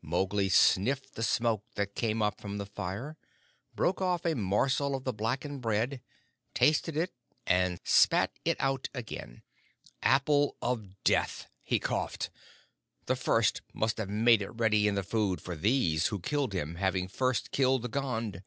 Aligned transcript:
Mowgli 0.00 0.48
sniffed 0.48 1.14
the 1.14 1.22
smoke 1.22 1.62
that 1.74 1.94
came 1.94 2.22
up 2.22 2.40
from 2.40 2.56
the 2.56 2.64
fire, 2.64 3.18
broke 3.76 4.00
off 4.00 4.24
a 4.24 4.34
morsel 4.34 4.94
of 4.94 5.04
the 5.04 5.12
blackened 5.12 5.60
bread, 5.60 6.00
tasted 6.54 6.96
it, 6.96 7.12
and 7.46 7.78
spat 7.84 8.32
it 8.46 8.56
out 8.60 8.88
again. 8.94 9.42
"Apple 10.02 10.56
of 10.62 10.94
Death," 11.04 11.48
he 11.62 11.78
coughed. 11.78 12.30
"The 13.04 13.14
first 13.14 13.60
must 13.74 13.98
have 13.98 14.08
made 14.08 14.40
it 14.40 14.52
ready 14.56 14.88
in 14.88 14.94
the 14.94 15.02
food 15.02 15.42
for 15.42 15.54
these, 15.54 16.06
who 16.06 16.18
killed 16.18 16.54
him, 16.54 16.76
having 16.76 17.06
first 17.06 17.50
killed 17.50 17.82
the 17.82 17.88
Gond." 17.90 18.42